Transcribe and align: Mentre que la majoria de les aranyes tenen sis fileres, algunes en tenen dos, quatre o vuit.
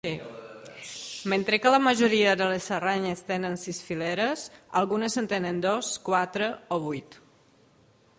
Mentre 1.33 1.59
que 1.65 1.73
la 1.73 1.79
majoria 1.87 2.31
de 2.39 2.47
les 2.51 2.69
aranyes 2.77 3.21
tenen 3.27 3.57
sis 3.65 3.81
fileres, 3.89 4.47
algunes 4.81 5.21
en 5.23 5.29
tenen 5.35 5.61
dos, 5.67 5.93
quatre 6.09 6.49
o 6.77 6.81
vuit. 6.87 7.21